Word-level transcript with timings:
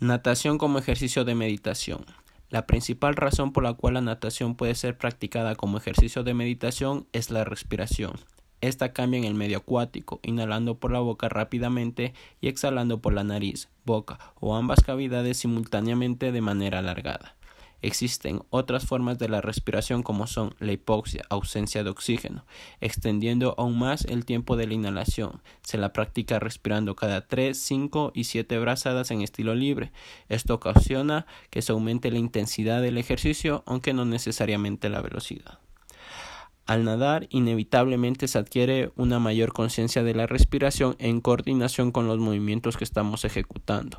Natación 0.00 0.56
como 0.56 0.78
ejercicio 0.78 1.26
de 1.26 1.34
meditación. 1.34 2.06
La 2.48 2.66
principal 2.66 3.16
razón 3.16 3.52
por 3.52 3.64
la 3.64 3.74
cual 3.74 3.94
la 3.94 4.00
natación 4.00 4.54
puede 4.54 4.74
ser 4.74 4.96
practicada 4.96 5.56
como 5.56 5.76
ejercicio 5.76 6.22
de 6.22 6.32
meditación 6.32 7.06
es 7.12 7.30
la 7.30 7.44
respiración. 7.44 8.12
Esta 8.62 8.94
cambia 8.94 9.18
en 9.18 9.24
el 9.24 9.34
medio 9.34 9.58
acuático, 9.58 10.18
inhalando 10.22 10.78
por 10.78 10.90
la 10.90 11.00
boca 11.00 11.28
rápidamente 11.28 12.14
y 12.40 12.48
exhalando 12.48 13.02
por 13.02 13.12
la 13.12 13.24
nariz, 13.24 13.68
boca 13.84 14.18
o 14.40 14.56
ambas 14.56 14.80
cavidades 14.80 15.36
simultáneamente 15.36 16.32
de 16.32 16.40
manera 16.40 16.78
alargada. 16.78 17.36
Existen 17.82 18.42
otras 18.50 18.86
formas 18.86 19.18
de 19.18 19.28
la 19.28 19.40
respiración 19.40 20.02
como 20.02 20.26
son 20.26 20.54
la 20.58 20.72
hipoxia, 20.72 21.24
ausencia 21.30 21.82
de 21.82 21.90
oxígeno, 21.90 22.44
extendiendo 22.80 23.54
aún 23.58 23.78
más 23.78 24.04
el 24.04 24.24
tiempo 24.24 24.56
de 24.56 24.66
la 24.66 24.74
inhalación. 24.74 25.40
Se 25.62 25.78
la 25.78 25.92
practica 25.92 26.38
respirando 26.38 26.96
cada 26.96 27.26
3, 27.26 27.58
5 27.58 28.12
y 28.14 28.24
7 28.24 28.58
brazadas 28.58 29.10
en 29.10 29.22
estilo 29.22 29.54
libre. 29.54 29.92
Esto 30.28 30.54
ocasiona 30.54 31.26
que 31.50 31.62
se 31.62 31.72
aumente 31.72 32.10
la 32.10 32.18
intensidad 32.18 32.82
del 32.82 32.98
ejercicio, 32.98 33.62
aunque 33.66 33.94
no 33.94 34.04
necesariamente 34.04 34.88
la 34.88 35.00
velocidad. 35.00 35.58
Al 36.66 36.84
nadar, 36.84 37.26
inevitablemente 37.30 38.28
se 38.28 38.38
adquiere 38.38 38.92
una 38.96 39.18
mayor 39.18 39.52
conciencia 39.52 40.04
de 40.04 40.14
la 40.14 40.26
respiración 40.26 40.94
en 40.98 41.20
coordinación 41.20 41.90
con 41.90 42.06
los 42.06 42.18
movimientos 42.18 42.76
que 42.76 42.84
estamos 42.84 43.24
ejecutando. 43.24 43.98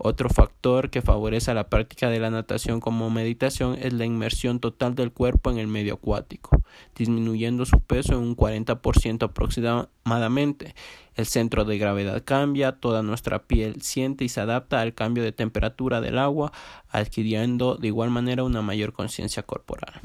Otro 0.00 0.28
factor 0.28 0.90
que 0.90 1.02
favorece 1.02 1.52
la 1.54 1.68
práctica 1.68 2.08
de 2.08 2.20
la 2.20 2.30
natación 2.30 2.78
como 2.78 3.10
meditación 3.10 3.76
es 3.82 3.92
la 3.92 4.04
inmersión 4.04 4.60
total 4.60 4.94
del 4.94 5.10
cuerpo 5.10 5.50
en 5.50 5.58
el 5.58 5.66
medio 5.66 5.94
acuático, 5.94 6.62
disminuyendo 6.94 7.66
su 7.66 7.80
peso 7.80 8.12
en 8.12 8.20
un 8.20 8.36
40% 8.36 9.24
aproximadamente. 9.24 10.76
El 11.16 11.26
centro 11.26 11.64
de 11.64 11.78
gravedad 11.78 12.22
cambia, 12.24 12.76
toda 12.78 13.02
nuestra 13.02 13.42
piel 13.48 13.82
siente 13.82 14.24
y 14.24 14.28
se 14.28 14.40
adapta 14.40 14.80
al 14.80 14.94
cambio 14.94 15.24
de 15.24 15.32
temperatura 15.32 16.00
del 16.00 16.18
agua, 16.18 16.52
adquiriendo 16.90 17.74
de 17.74 17.88
igual 17.88 18.10
manera 18.10 18.44
una 18.44 18.62
mayor 18.62 18.92
conciencia 18.92 19.42
corporal. 19.42 20.00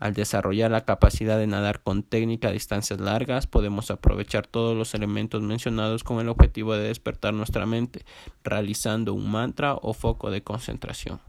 Al 0.00 0.14
desarrollar 0.14 0.70
la 0.70 0.86
capacidad 0.86 1.38
de 1.38 1.46
nadar 1.46 1.82
con 1.82 2.02
técnica 2.02 2.48
a 2.48 2.52
distancias 2.52 3.00
largas, 3.00 3.46
podemos 3.46 3.90
aprovechar 3.90 4.46
todos 4.46 4.76
los 4.76 4.94
elementos 4.94 5.42
mencionados 5.42 6.04
con 6.04 6.20
el 6.20 6.30
objetivo 6.30 6.74
de 6.74 6.88
despertar 6.88 7.34
nuestra 7.34 7.66
mente, 7.66 8.06
realizando 8.42 9.12
un 9.12 9.30
mantra 9.30 9.74
o 9.74 9.92
foco 9.92 10.30
de 10.30 10.42
concentración. 10.42 11.20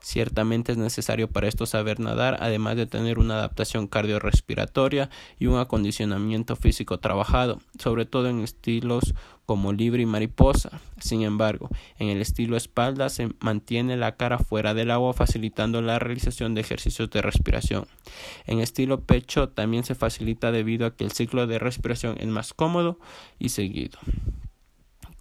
Ciertamente 0.00 0.72
es 0.72 0.78
necesario 0.78 1.28
para 1.28 1.48
esto 1.48 1.66
saber 1.66 2.00
nadar, 2.00 2.38
además 2.40 2.76
de 2.76 2.86
tener 2.86 3.18
una 3.18 3.34
adaptación 3.34 3.86
cardiorrespiratoria 3.86 5.10
y 5.38 5.46
un 5.46 5.58
acondicionamiento 5.58 6.56
físico 6.56 6.98
trabajado, 6.98 7.60
sobre 7.78 8.06
todo 8.06 8.28
en 8.28 8.40
estilos 8.40 9.14
como 9.46 9.72
libre 9.72 10.02
y 10.02 10.06
mariposa. 10.06 10.80
Sin 11.00 11.22
embargo, 11.22 11.68
en 11.98 12.08
el 12.08 12.20
estilo 12.20 12.56
espalda 12.56 13.08
se 13.08 13.30
mantiene 13.40 13.96
la 13.96 14.16
cara 14.16 14.38
fuera 14.38 14.74
del 14.74 14.90
agua 14.90 15.12
facilitando 15.12 15.82
la 15.82 15.98
realización 15.98 16.54
de 16.54 16.62
ejercicios 16.62 17.10
de 17.10 17.22
respiración. 17.22 17.86
En 18.46 18.60
estilo 18.60 19.00
pecho 19.00 19.48
también 19.48 19.84
se 19.84 19.94
facilita 19.94 20.52
debido 20.52 20.86
a 20.86 20.94
que 20.94 21.04
el 21.04 21.12
ciclo 21.12 21.46
de 21.46 21.58
respiración 21.58 22.16
es 22.18 22.28
más 22.28 22.54
cómodo 22.54 22.98
y 23.38 23.50
seguido. 23.50 23.98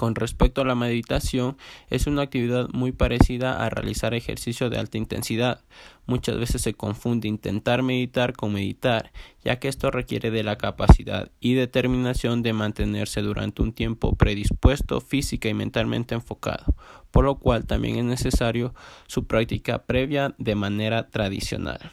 Con 0.04 0.16
respecto 0.16 0.60
a 0.60 0.66
la 0.66 0.76
meditación, 0.76 1.56
es 1.90 2.08
una 2.08 2.24
actividad 2.24 2.68
muy 2.74 2.92
parecida 2.92 3.64
a 3.64 3.70
realizar 3.70 4.14
ejercicio 4.14 4.70
de 4.70 4.78
alta 4.78 4.98
intensidad. 4.98 5.62
Muchas 6.08 6.38
veces 6.38 6.62
se 6.62 6.74
confunde 6.74 7.30
intentar 7.30 7.84
meditar 7.84 8.34
con 8.34 8.52
meditar, 8.52 9.14
ya 9.46 9.60
que 9.60 9.70
esto 9.70 9.92
requiere 9.92 10.30
de 10.30 10.44
la 10.44 10.58
capacidad 10.58 11.32
y 11.40 11.54
determinación 11.54 12.44
de 12.44 12.52
mantenerse 12.52 13.22
durante 13.22 13.62
un 13.62 13.72
tiempo 13.72 14.14
predispuesto 14.18 15.00
física 15.00 15.48
y 15.48 15.54
mentalmente 15.54 16.16
enfocado, 16.16 16.76
por 17.10 17.24
lo 17.24 17.36
cual 17.36 17.66
también 17.66 17.96
es 17.96 18.04
necesario 18.04 18.76
su 19.08 19.26
práctica 19.26 19.86
previa 19.86 20.36
de 20.38 20.56
manera 20.56 21.12
tradicional. 21.12 21.80